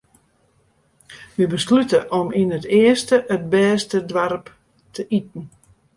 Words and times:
Wy 1.35 1.45
beslute 1.55 1.99
om 2.19 2.27
yn 2.41 2.55
it 2.57 2.65
earste 2.81 3.17
it 3.35 3.43
bêste 3.53 3.97
doarp 4.09 4.45
te 4.95 5.01
iten. 5.19 5.41